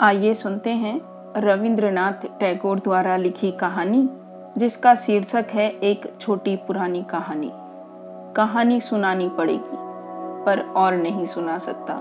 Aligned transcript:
आइए 0.00 0.34
सुनते 0.34 0.70
हैं 0.70 1.00
रविंद्रनाथ 1.36 2.26
टैगोर 2.40 2.78
द्वारा 2.78 3.16
लिखी 3.16 3.50
कहानी, 3.50 4.08
जिसका 4.58 4.94
शीर्षक 4.94 5.46
है 5.50 5.70
एक 5.70 6.12
छोटी 6.20 6.56
पुरानी 6.56 7.02
कहानी। 7.02 7.50
कहानी 8.36 8.80
सुनानी 8.80 9.28
पड़ेगी, 9.28 9.76
पर 10.44 10.60
और 10.76 10.94
नहीं 10.94 11.26
सुना 11.26 11.58
सकता। 11.58 11.94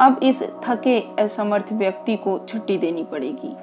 अब 0.00 0.20
इस 0.22 0.42
थके 0.42 1.00
असमर्थ 1.22 1.72
व्यक्ति 1.72 2.16
को 2.16 2.38
छुट्टी 2.38 2.78
देनी 2.78 3.04
पड़ेगी। 3.04 3.56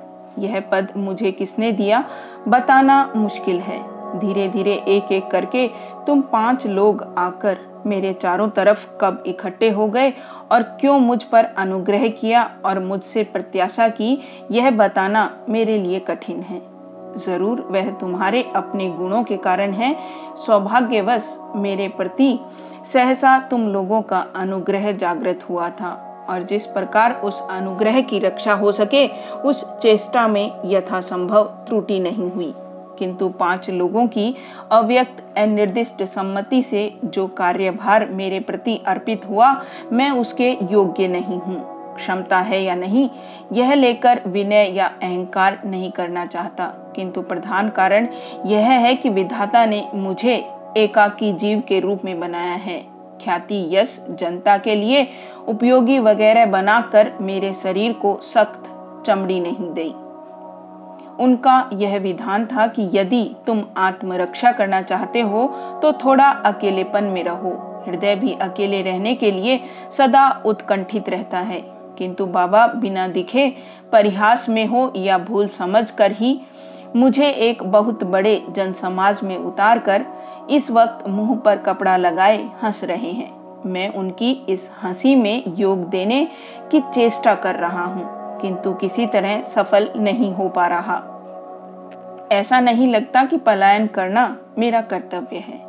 यह 0.46 0.60
पद 0.60 0.88
मुझे 0.98 1.32
किसने 1.32 1.72
दिया, 1.72 2.04
बताना 2.48 3.14
मुश्किल 3.16 3.60
है। 3.60 3.80
धीरे 4.20 4.48
धीरे 4.48 4.74
एक 4.88 5.12
एक 5.12 5.28
करके 5.28 5.68
तुम 6.08 6.22
पाँच 6.22 6.68
लोग 6.68 7.16
आकर 7.18 7.58
मेरे 7.86 8.14
चारों 8.14 8.48
तरफ़ 8.50 8.88
कब 9.02 9.24
इकट्ठे 9.28 9.70
हो 9.70 9.88
गए 9.88 10.14
और 10.52 10.64
क्यों 10.80 11.00
मुझ 11.00 11.22
पर 11.24 11.46
अनुग्रह 11.58 12.08
किया 12.12 12.44
और 12.66 12.80
मुझसे 12.80 13.24
प्रत्याशा 13.24 13.88
की, 13.90 14.18
यह 14.52 14.72
बताना 14.72 15.30
मेरे 15.50 15.78
लिए 15.78 16.00
कठिन 16.00 16.42
है। 16.42 16.62
ज़रूर 17.18 17.60
वह 17.62 17.90
तुम्हारे 17.92 18.44
अपने 18.56 18.90
गुणों 18.90 19.24
के 19.24 19.38
कारण 19.38 19.72
है। 19.72 19.96
सौभाग्यवश 20.46 21.38
मेरे 21.56 21.88
प्रति 21.88 22.38
सहसा 22.94 23.38
तुम 23.42 23.68
लोगों 23.68 24.02
का 24.02 24.26
अनुग्रह 24.36 24.92
जागृत 24.92 25.46
हुआ 25.50 25.70
था 25.72 25.94
और 26.30 26.44
जिस 26.44 26.66
प्रकार 26.66 27.14
उस 27.24 27.42
अनुग्रह 27.50 28.02
की 28.02 28.20
रक्षा 28.20 28.54
हो 28.54 28.72
सके, 28.72 29.08
उस 29.40 29.64
चेष्टा 29.80 30.28
में 30.28 30.62
यथासंभव 30.66 31.44
त्रुटि 31.68 32.00
नहीं 32.00 32.32
हुई। 32.32 32.54
किंतु 33.00 33.30
पाँच 33.30 33.70
लोगों 33.70 34.08
की 34.08 34.36
अव्यक्त 34.72 35.40
निर्दिष्ट 35.40 36.04
सम्मति 36.04 36.62
से 36.64 36.94
जो 37.06 37.28
कार्यभार 37.28 38.06
मेरे 38.06 38.40
प्रति 38.40 38.82
अर्पित 38.88 39.26
हुआ, 39.30 39.62
मैं 39.92 40.12
उसके 40.12 40.58
योग्य 40.72 41.08
नहीं 41.08 41.40
हूँ। 41.40 41.76
क्षमता 41.96 42.40
है 42.40 42.64
या 42.64 42.76
नहीं, 42.76 43.10
यह 43.54 43.74
लेकर 43.74 44.22
विनय 44.28 44.72
या 44.74 44.86
अहंकार 44.86 45.62
नहीं 45.66 45.92
करना 45.92 46.26
चाहता। 46.26 46.94
किंतु 46.96 47.22
प्रधान 47.22 47.70
कारण 47.70 48.08
यह 48.46 48.70
है 48.70 48.96
कि 48.96 49.10
विधाता 49.10 49.66
ने 49.66 49.90
मुझे 49.96 50.50
एकाकी 50.78 51.34
जीव 51.34 51.64
के 51.68 51.80
रूप 51.80 52.06
में 52.06 52.20
बनाया 52.20 52.54
है। 52.54 52.86
ख्याति 53.24 53.76
यश, 53.76 54.06
जनता 54.10 54.58
के 54.58 54.76
लिए 54.76 55.08
उपयोगी 55.48 56.00
वगैरह 56.00 56.46
बनाकर 56.46 57.12
मेरे 57.22 57.54
शरीर 57.54 57.94
को 57.94 58.20
सख्त 58.22 58.64
चमड़ी 59.06 59.40
नहीं 59.40 59.74
दी। 59.74 60.05
उनका 61.20 61.70
यह 61.74 61.98
विधान 61.98 62.46
था 62.46 62.66
कि 62.68 62.90
यदि 62.94 63.24
तुम 63.48 63.64
आत्मरक्षा 63.78 64.52
करना 64.52 64.82
चाहते 64.82 65.22
हो 65.22 65.48
तो 65.82 65.92
थोड़ा 65.94 66.30
अकेलेपन 66.46 67.04
में 67.04 67.24
रहो। 67.24 67.84
हृदय 67.88 68.16
भी 68.16 68.34
अकेले 68.34 68.82
रहने 68.82 69.16
के 69.16 69.32
लिए 69.32 69.60
सदा 69.98 70.30
उत्कंठित 70.46 71.10
रहता 71.10 71.40
है। 71.40 71.62
किंतु 71.98 72.26
बाबा 72.26 72.66
बिना 72.68 73.08
दिखे, 73.08 73.48
परिहास 73.92 74.50
में 74.50 74.66
हो 74.66 74.92
या 74.96 75.18
भूल 75.18 75.48
समझ 75.48 75.90
कर 75.92 76.12
ही 76.12 76.40
मुझे 76.96 77.30
एक 77.30 77.64
बहुत 77.64 78.04
बड़े 78.04 78.44
जनसमाज 78.50 79.24
में 79.24 79.38
उतार 79.38 79.80
कर 79.80 80.06
इस 80.50 80.72
वक्त 80.72 81.08
मुँह 81.08 81.36
पर 81.36 81.58
कपड़ा 81.58 81.96
लगाए 81.98 82.44
हंस 82.64 82.84
रहे 82.84 83.12
हैं। 83.12 83.34
मैं 83.66 83.88
उनकी 83.94 84.32
इस 84.50 84.70
हँसी 84.84 85.16
में 85.16 85.44
योग 85.58 85.90
देने 85.90 86.28
की 86.72 86.82
चेष्टा 86.82 87.36
कर 87.36 87.56
रहा 87.56 87.86
हूँ। 87.86 88.25
किंतु 88.46 88.74
किसी 88.74 89.08
तरह 89.08 89.42
सफल 89.44 89.90
नहीं 89.96 90.34
हो 90.34 90.50
पा 90.50 90.68
रहा। 90.68 91.12
ऐसा 92.32 92.60
नहीं 92.60 92.88
लगता 92.88 93.26
कि 93.26 93.38
पलायन 93.38 93.88
करना 93.88 94.38
मेरा 94.58 94.82
कर्तव्य 94.82 95.36
है। 95.36 95.60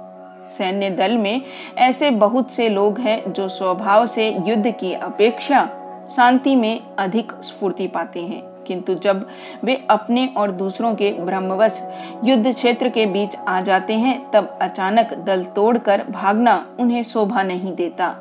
सैन्य 0.48 0.90
दल 0.90 1.18
में 1.18 1.42
ऐसे 1.78 2.10
बहुत 2.10 2.50
से 2.50 2.68
लोग 2.68 2.98
हैं 2.98 3.32
जो 3.32 3.48
स्वभाव 3.48 4.06
से 4.06 4.36
युद्ध 4.46 4.70
की 4.70 4.92
अपेक्षा 4.92 5.68
शांति 6.16 6.56
में 6.56 6.80
अधिक 6.98 7.32
स्फूर्ति 7.32 7.86
पाते 7.86 8.20
हैं। 8.20 8.42
किंतु 8.66 8.94
जब 8.94 9.28
वे 9.64 9.86
अपने 9.90 10.34
और 10.36 10.50
दूसरों 10.50 10.94
के 10.94 11.10
ब्रह्मवश 11.10 11.88
युद्ध 12.24 12.54
क्षेत्र 12.54 12.88
के 12.88 13.06
बीच 13.06 13.36
आ 13.48 13.60
जाते 13.60 13.94
हैं, 13.94 14.30
तब 14.30 14.58
अचानक 14.62 15.14
दल 15.14 15.44
तोड़कर 15.44 16.04
भागना 16.10 16.66
उन्हें 16.80 17.02
शोभा 17.02 17.42
नहीं 17.42 17.74
देता। 17.74 18.16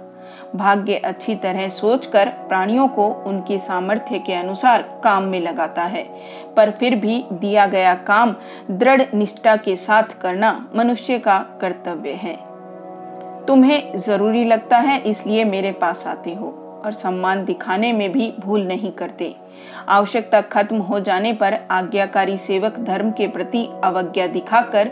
भाग्य 0.55 0.95
अच्छी 0.95 1.35
तरह 1.35 1.67
सोचकर 1.69 2.29
प्राणियों 2.47 2.87
को 2.87 3.07
उनकी 3.27 3.57
सामर्थ्य 3.59 4.19
के 4.19 4.33
अनुसार 4.33 4.81
काम 5.03 5.23
में 5.23 5.39
लगाता 5.41 5.83
है। 5.83 6.03
पर 6.57 6.71
फिर 6.71 6.95
भी 6.95 7.23
दिया 7.33 7.65
गया 7.65 7.93
काम 8.07 8.35
दृढ़ 8.71 9.01
निष्ठा 9.13 9.55
के 9.55 9.75
साथ 9.75 10.19
करना 10.21 10.67
मनुष्य 10.75 11.19
का 11.19 11.37
कर्तव्य 11.61 12.11
है। 12.11 12.35
तुम्हें 13.45 13.97
ज़रूरी 13.97 14.43
लगता 14.43 14.77
है, 14.77 14.99
इसलिए 15.01 15.43
मेरे 15.43 15.71
पास 15.71 16.07
आते 16.07 16.33
हो 16.33 16.47
और 16.85 16.93
सम्मान 16.93 17.43
दिखाने 17.45 17.91
में 17.93 18.11
भी 18.11 18.33
भूल 18.39 18.67
नहीं 18.67 18.91
करते। 18.91 19.35
आवश्यकता 19.89 20.41
खत्म 20.41 20.77
हो 20.77 20.99
जाने 20.99 21.33
पर 21.33 21.59
आज्ञाकारी 21.71 22.37
सेवक 22.37 22.79
धर्म 22.79 23.11
के 23.11 23.27
प्रति 23.27 23.67
अवज्ञा 23.83 24.27
दिखाकर 24.27 24.91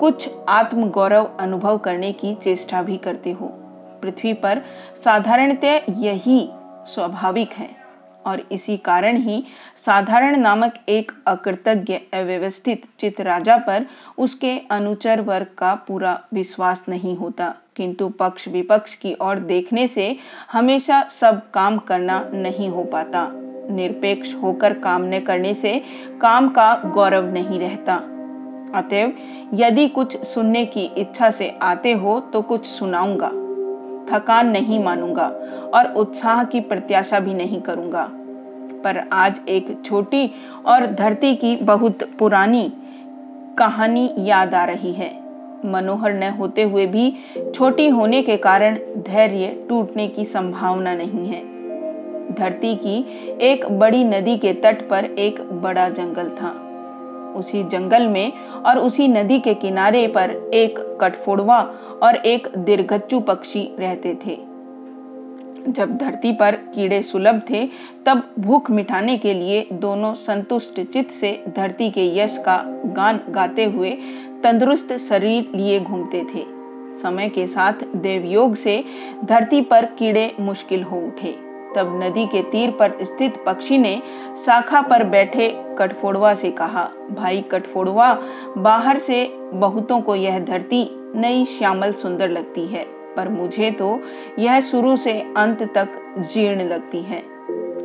कुछ 0.00 0.28
आत्म 0.48 0.90
गौरव 0.90 1.30
अनुभव 1.40 1.78
करने 1.78 2.12
की 2.12 2.34
चेष्टा 2.34 2.82
भी 2.82 2.96
करते 2.96 3.32
हो। 3.32 3.52
पृथ्वी 4.06 4.32
पर 4.32 4.62
साधारणतः 5.04 5.92
यही 5.98 6.48
स्वाभाविक 6.86 7.52
है 7.52 7.68
और 8.26 8.40
इसी 8.52 8.76
कारण 8.76 9.16
ही 9.16 9.44
साधारण 9.76 10.36
नामक 10.36 10.74
एक 10.88 11.12
अकृतज्ञ 11.26 11.94
अव्यवस्थित 11.94 12.82
चित 13.00 13.20
राजा 13.20 13.56
पर 13.56 13.86
उसके 14.18 14.58
अनुचर 14.70 15.20
वर्ग 15.20 15.46
का 15.58 15.74
पूरा 15.74 16.20
विश्वास 16.34 16.84
नहीं 16.88 17.16
होता। 17.16 17.54
किंतु 17.76 18.08
पक्ष 18.08 18.48
विपक्ष 18.48 18.94
की 18.94 19.14
ओर 19.20 19.38
देखने 19.38 19.88
से 19.88 20.16
हमेशा 20.52 21.02
सब 21.10 21.50
काम 21.50 21.78
करना 21.78 22.30
नहीं 22.32 22.68
हो 22.68 22.84
पाता। 22.84 23.28
निरपेक्ष 23.70 24.34
होकर 24.34 24.78
काम 24.78 25.04
न 25.04 25.20
करने 25.20 25.54
से 25.54 25.78
काम 26.20 26.48
का 26.48 26.74
गौरव 26.86 27.32
नहीं 27.32 27.58
रहता। 27.60 27.94
अतएव 28.74 29.12
यदि 29.54 29.88
कुछ 29.88 30.16
सुनने 30.16 30.66
की 30.66 30.84
इच्छा 30.96 31.30
से 31.30 31.58
आते 31.62 31.92
हो 31.92 32.20
तो 32.32 32.42
कुछ 32.42 32.66
सुनाऊँगा। 32.66 33.30
थकान 34.12 34.50
नहीं 34.50 34.84
मानूँगा 34.84 35.26
और 35.74 35.92
उत्साह 35.94 36.44
की 36.44 36.60
प्रत्याशा 36.60 37.20
भी 37.20 37.34
नहीं 37.34 37.60
करूँगा। 37.60 38.08
पर 38.84 39.02
आज 39.12 39.40
एक 39.48 39.76
छोटी 39.84 40.30
और 40.66 40.86
धरती 40.86 41.34
की 41.36 41.56
बहुत 41.56 42.02
पुरानी 42.18 42.72
कहानी 43.58 44.10
याद 44.18 44.54
आ 44.54 44.64
रही 44.64 44.92
है। 44.92 45.10
मनोहर 45.64 46.14
न 46.14 46.28
होते 46.30 46.62
हुए 46.62 46.86
भी 46.86 47.12
छोटी 47.54 47.88
होने 47.88 48.22
के 48.22 48.36
कारण 48.36 48.76
धैर्य 48.98 49.66
टूटने 49.68 50.08
की 50.08 50.24
संभावना 50.24 50.94
नहीं 50.94 51.26
है। 51.28 51.44
धरती 52.34 52.74
की 52.76 52.98
एक 53.42 53.64
बड़ी 53.70 54.04
नदी 54.04 54.36
के 54.36 54.52
तट 54.52 54.88
पर 54.88 55.04
एक 55.04 55.40
बड़ा 55.62 55.88
जंगल 55.88 56.28
था। 56.30 56.65
उसी 57.36 57.62
जंगल 57.62 58.06
में 58.08 58.32
और 58.66 58.78
उसी 58.78 59.08
नदी 59.08 59.38
के 59.38 59.54
किनारे 59.54 60.06
पर 60.08 60.30
एक 60.54 60.78
कटफोड़वा 61.00 61.60
और 62.02 62.16
एक 62.16 62.48
दीर्घच्चू 62.56 63.20
पक्षी 63.20 63.68
रहते 63.78 64.14
थे। 64.26 64.38
जब 65.68 65.96
धरती 65.96 66.32
पर 66.32 66.56
कीड़े 66.74 67.02
सुलभ 67.02 67.40
थे, 67.50 67.68
तब 68.06 68.22
भूख 68.38 68.70
मिटाने 68.70 69.16
के 69.18 69.34
लिए 69.34 69.66
दोनों 69.72 70.14
संतुष्ट 70.14 70.80
चित्त 70.82 71.10
से 71.10 71.32
धरती 71.56 71.90
के 71.90 72.06
यश 72.18 72.38
का 72.38 72.62
गान 72.86 73.20
गाते 73.30 73.64
हुए 73.64 73.90
तंदुरुस्त 74.42 74.96
शरीर 74.98 75.50
लिए 75.54 75.80
घूमते 75.80 76.22
थे। 76.34 76.44
समय 77.02 77.28
के 77.28 77.46
साथ 77.46 77.84
देवयोग 77.96 78.54
से 78.54 78.84
धरती 79.24 79.60
पर 79.60 79.84
कीड़े 79.98 80.30
मुश्किल 80.40 80.82
हो 80.82 80.96
उठे। 80.96 81.45
तब 81.76 82.00
नदी 82.02 82.26
के 82.26 82.42
तीर 82.42 82.70
पर 82.70 82.92
स्थित 83.02 83.42
पक्षी 83.46 83.78
ने 83.78 84.00
शाखा 84.44 84.80
पर 84.80 85.04
बैठे 85.04 85.48
कटफोड़वा 85.78 86.34
से 86.34 86.50
कहा, 86.50 86.88
भाई 87.10 87.42
कटफोड़वा 87.42 88.12
बाहर 88.58 88.98
से 88.98 89.24
बहुतों 89.52 90.00
को 90.00 90.14
यह 90.14 90.38
धरती 90.40 90.88
नई 91.14 91.44
श्यामल 91.44 91.92
सुंदर 91.92 92.28
लगती 92.28 92.66
है, 92.66 92.84
पर 93.16 93.28
मुझे 93.28 93.70
तो 93.70 93.98
यह 94.38 94.60
शुरू 94.60 94.96
से 94.96 95.20
अंत 95.36 95.62
तक 95.74 95.88
जीर्ण 96.32 96.64
लगती 96.64 97.02
है 97.02 97.22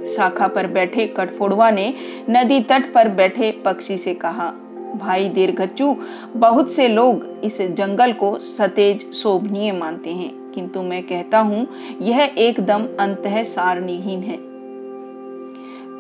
शाखा 0.08 0.47
पर 0.47 0.68
बैठे 0.68 1.06
कटफोड़वा 1.08 1.70
ने 1.72 1.94
नदी 2.29 2.59
तट 2.61 2.91
पर 2.94 3.09
बैठे 3.09 3.52
पक्षी 3.66 3.97
से 3.97 4.14
कहा, 4.16 4.52
भाई 4.96 5.29
दीर्घचू, 5.29 5.96
बहुत 6.35 6.72
से 6.72 6.87
लोग 6.87 7.26
इस 7.44 7.61
जंगल 7.61 8.14
को 8.14 8.37
सतेज 8.40 9.11
शोभनीय 9.14 9.72
मानते 9.72 10.14
हैं। 10.14 10.41
किंतु 10.56 10.82
मैं 10.82 11.03
कहता 11.03 11.40
हूँ, 11.40 11.68
यह 12.02 12.22
एकदम 12.38 12.88
अंत 13.00 13.24
सारनीहीन 13.28 14.24
है। 14.24 14.38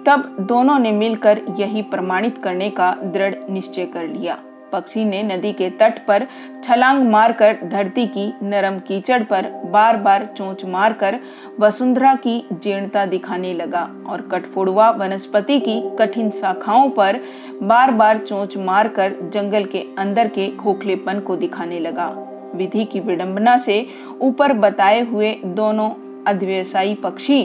तब 0.03 0.37
दोनों 0.39 0.79
ने 0.79 0.91
मिलकर 0.91 1.41
यही 1.59 1.81
प्रमाणित 1.81 2.37
करने 2.37 2.69
का 2.69 2.95
दृढ़ 3.03 3.35
निश्चय 3.49 3.85
कर 3.85 4.07
लिया। 4.07 4.37
पक्षी 4.71 5.05
ने 5.05 5.21
नदी 5.23 5.51
के 5.53 5.69
तट 5.69 6.05
पर 6.07 6.25
छलांग 6.63 7.03
मारकर 7.11 7.57
धरती 7.63 8.07
की 8.07 8.33
नरम 8.43 8.79
कीचड़ 8.79 9.23
पर 9.23 9.49
बार 9.65 9.97
बार 9.97 10.25
चोंच 10.37 10.65
मारकर 10.65 11.19
वसुंधरा 11.59 12.15
की 12.15 12.47
जीर्णता 12.53 13.05
दिखाने 13.05 13.53
लगा 13.53 13.89
और 14.07 14.21
कठफोड़वा 14.21 14.89
वनस्पति 14.91 15.59
की 15.59 15.81
कठिन 15.99 16.29
शाखाओं 16.31 16.89
पर 16.89 17.19
बार 17.63 17.91
बार 17.91 18.17
चोंच 18.17 18.57
मारकर 18.57 19.13
जंगल 19.33 19.65
के 19.65 19.85
अंदर 19.97 20.27
के 20.27 20.47
खोखलेपन 20.47 21.19
को 21.19 21.35
दिखाने 21.35 21.79
लगा। 21.79 22.07
विधि 22.55 22.85
की 22.85 22.99
विडंबना 22.99 23.57
से 23.57 23.85
ऊपर 24.21 24.53
बताए 24.53 25.01
हुए 25.01 25.33
दोनों 25.45 25.89
अध्यवसायी 26.27 26.93
पक्षी 26.95 27.43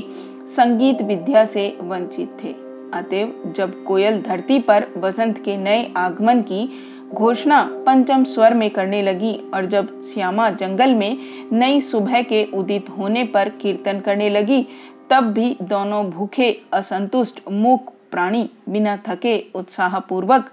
संगीत 0.57 1.03
विद्या 1.03 1.45
से 1.45 1.77
वंचित 1.81 2.37
थे। 2.45 2.55
अतएव 2.95 3.53
जब 3.57 3.83
कोयल 3.85 4.21
धरती 4.23 4.59
पर 4.59 4.87
बसंत 4.97 5.39
के 5.39 5.57
नए 5.57 5.93
आगमन 5.97 6.41
की 6.43 6.69
घोषणा 7.15 7.63
पंचम 7.87 8.25
स्वर 8.25 8.55
में 8.55 8.69
करने 8.71 9.03
लगी 9.03 9.35
और 9.55 9.67
जब 9.67 10.03
श्यामा 10.03 10.49
जंगल 10.51 10.95
में 10.95 11.19
नई 11.53 11.81
सुबह 11.81 12.23
के 12.23 12.45
उदित 12.55 12.89
होने 12.89 13.25
पर 13.25 13.49
कीर्तन 13.49 14.01
करने 14.01 14.29
लगी, 14.31 14.67
तब 15.11 15.25
भी 15.25 15.57
दोनों 15.63 16.05
भूखे, 16.11 16.51
असंतुष्ट, 16.73 17.41
मूक 17.51 17.93
प्राणी 18.11 18.49
बिना 18.69 18.97
थके 19.09 19.39
उत्साहपूर्वक 19.55 20.51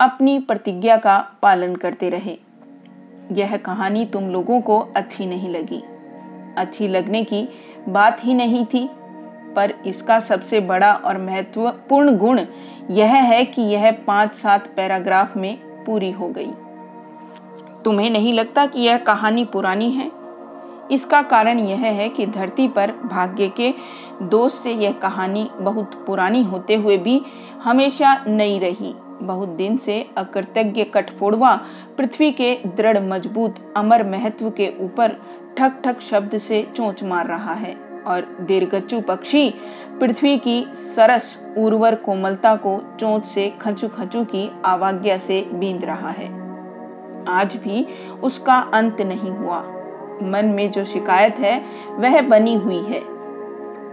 अपनी 0.00 0.38
प्रतिज्ञा 0.38 0.96
का 0.96 1.18
पालन 1.42 1.76
करते 1.76 2.08
रहे। 2.10 2.38
यह 3.32 3.56
कहानी 3.56 4.04
तुम 4.04 4.28
लोगों 4.30 4.60
को 4.60 4.78
अच्छी 4.96 5.26
नहीं 5.26 5.48
लगी। 5.48 5.82
अच्छी 6.56 6.88
लगने 6.88 7.24
की 7.24 7.48
बात 7.88 8.24
ही 8.24 8.34
नहीं 8.34 8.64
थी, 8.64 8.88
पर 9.56 9.74
इसका 9.86 10.20
सबसे 10.20 10.60
बड़ा 10.60 10.92
और 10.94 11.18
महत्वपूर्ण 11.18 12.16
गुण 12.16 12.40
यह 12.90 13.14
है 13.14 13.44
कि 13.44 13.62
यह 13.62 13.90
पाँच 14.06 14.34
सात 14.34 14.66
पैराग्राफ 14.76 15.36
में 15.36 15.56
पूरी 15.84 16.10
हो 16.10 16.28
गई। 16.28 16.52
तुम्हें 17.84 18.10
नहीं 18.10 18.32
लगता 18.32 18.66
कि 18.66 18.80
यह 18.80 18.98
कहानी 18.98 19.44
पुरानी 19.44 19.90
है? 19.90 20.10
इसका 20.92 21.22
कारण 21.22 21.58
यह 21.58 21.78
है 21.78 22.08
कि 22.08 22.26
धरती 22.26 22.68
पर 22.68 22.92
भाग्य 23.04 23.48
के 23.48 23.74
दोष 24.22 24.52
से 24.52 24.72
यह 24.72 24.92
कहानी 24.92 25.48
बहुत 25.58 26.04
पुरानी 26.06 26.42
होते 26.42 26.74
हुए 26.74 26.96
भी 26.98 27.20
हमेशा 27.62 28.24
नई 28.26 28.58
रही। 28.58 28.94
बहुत 29.22 29.48
दिन 29.48 29.76
से 29.76 30.10
अकृतज्ञ 30.16 30.84
कठफोड़वा, 30.84 31.60
पृथ्वी 31.98 32.32
के 32.32 32.54
दृढ़ 32.66 32.98
मज़बूत 32.98 33.72
अमर 33.76 34.06
महत्व 34.06 34.50
के 34.50 34.72
ऊपर 34.80 35.16
ठक 35.58 35.72
ठक 35.84 36.00
शब्द 36.00 36.38
से 36.38 36.62
चोंच 36.76 37.04
मार 37.04 37.26
रहा 37.26 37.54
है 37.54 37.76
और 38.06 38.36
दीर्घचु 38.40 39.00
पक्षी 39.00 39.54
पृथ्वी 40.00 40.38
की 40.38 40.64
सरस 40.74 41.54
उर्वर 41.58 41.94
कोमलता 41.94 42.56
को 42.56 42.96
चोंच 43.00 43.24
से 43.24 43.52
खचु 43.60 43.88
खचु 43.88 44.24
की 44.24 44.50
आवाज्ञा 44.64 45.18
से 45.18 45.48
बींद 45.52 45.84
रहा 45.84 46.10
है। 46.10 46.28
आज 47.28 47.56
भी 47.56 47.86
उसका 48.22 48.54
अंत 48.54 49.00
नहीं 49.00 49.30
हुआ। 49.30 49.60
मन 50.22 50.52
में 50.56 50.70
जो 50.70 50.84
शिकायत 50.84 51.38
है, 51.38 51.64
वह 51.90 52.22
बनी 52.22 52.54
हुई 52.54 52.78
है। 52.78 53.19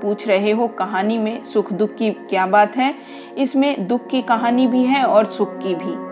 पूछ 0.01 0.27
रहे 0.27 0.51
हो 0.51 0.67
कहानी 0.67 1.17
में, 1.17 1.43
सुख 1.43 1.73
दुख 1.73 1.95
की 1.95 2.11
क्या 2.11 2.45
बात 2.47 2.77
है? 2.77 2.95
इसमें 3.37 3.87
दुख 3.87 4.07
की 4.07 4.21
कहानी 4.21 4.67
भी 4.67 4.83
है 4.83 5.03
और 5.03 5.25
सुख 5.25 5.57
की 5.57 5.75
भी। 5.75 6.07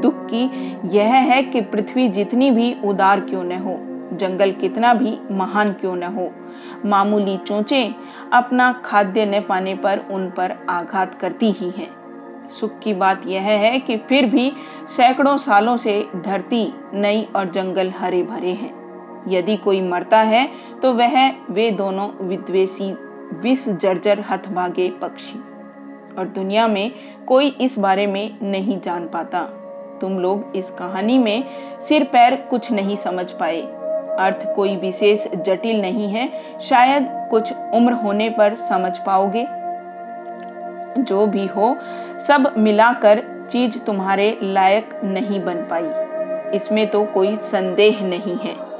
दुख 0.00 0.26
की 0.26 0.44
यह 0.96 1.14
है 1.14 1.42
कि 1.42 1.60
पृथ्वी 1.60 2.08
जितनी 2.08 2.50
भी 2.50 2.76
उदार 2.84 3.20
क्यों 3.20 3.44
न 3.44 3.52
हो, 3.52 3.78
जंगल 4.16 4.52
कितना 4.52 4.94
भी 4.94 5.18
महान 5.30 5.72
क्यों 5.72 5.96
न 5.96 6.02
हो, 6.02 6.30
मामूली 6.86 7.36
चोचे 7.36 7.94
अपना 8.32 8.72
खाद्य 8.84 9.26
न 9.26 9.40
पाने 9.40 9.74
पर 9.74 10.00
उन 10.10 10.30
पर 10.30 10.56
आघात 10.68 11.14
करती 11.14 11.52
ही 11.52 11.70
है। 11.70 11.88
सुख 12.60 12.78
की 12.78 12.94
बात 12.94 13.22
यह 13.26 13.42
है 13.42 13.78
कि 13.78 13.96
फिर 13.96 14.26
भी 14.26 14.52
सैकड़ों 14.88 15.36
सालों 15.36 15.76
से 15.76 16.08
धरती 16.16 16.72
नई 16.94 17.28
और 17.36 17.50
जंगल 17.50 17.90
हरे 17.90 18.22
भरे 18.22 18.52
हैं। 18.52 18.85
यदि 19.28 19.56
कोई 19.56 19.80
मरता 19.80 20.18
है 20.18 20.48
तो 20.82 20.92
वह 20.92 21.30
वे 21.50 21.70
दोनों 21.70 22.08
विद्वेषी 22.26 22.92
विष 23.40 23.68
जर्जर 23.68 24.24
हथभागे 24.30 24.88
पक्षी। 24.90 25.38
और 26.18 26.26
दुनिया 26.26 26.66
में 26.68 26.90
कोई 27.26 27.48
इस 27.60 27.78
बारे 27.78 28.06
में 28.06 28.36
नहीं 28.42 28.80
जान 28.80 29.08
पाता। 29.08 29.42
तुम 30.00 30.18
लोग 30.18 30.56
इस 30.56 30.70
कहानी 30.70 31.18
में 31.18 31.44
सिर 31.88 32.04
पैर 32.04 32.36
कुछ 32.50 32.72
नहीं 32.72 32.96
समझ 32.96 33.30
पाए। 33.30 33.60
अर्थ 34.18 34.54
कोई 34.56 34.76
विशेष 34.76 35.26
जटिल 35.28 35.80
नहीं 35.80 36.08
है, 36.08 36.28
शायद 36.60 37.08
कुछ 37.30 37.52
उम्र 37.74 37.92
होने 37.92 38.28
पर 38.30 38.54
समझ 38.54 38.98
पाओगे। 38.98 39.46
जो 41.02 41.26
भी 41.26 41.46
हो, 41.46 41.76
सब 42.28 42.54
मिलाकर 42.58 43.22
चीज़ 43.50 43.78
तुम्हारे 43.78 44.38
लायक 44.42 45.00
नहीं 45.04 45.40
बन 45.44 45.66
पाई। 45.72 46.56
इसमें 46.56 46.86
तो 46.90 47.04
कोई 47.04 47.36
संदेह 47.36 48.02
नहीं 48.02 48.36
है। 48.38 48.75